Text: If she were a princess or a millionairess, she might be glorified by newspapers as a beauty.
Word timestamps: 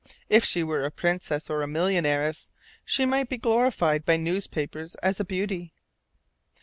If 0.29 0.43
she 0.43 0.63
were 0.63 0.81
a 0.83 0.89
princess 0.89 1.47
or 1.47 1.61
a 1.61 1.67
millionairess, 1.67 2.49
she 2.83 3.05
might 3.05 3.29
be 3.29 3.37
glorified 3.37 4.03
by 4.03 4.17
newspapers 4.17 4.95
as 4.95 5.19
a 5.19 5.23
beauty. 5.25 5.73